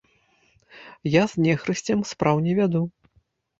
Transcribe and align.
Я 1.21 1.27
з 1.35 1.45
нехрысцем 1.49 1.99
спраў 2.15 2.43
не 2.49 2.59
вяду. 2.63 2.85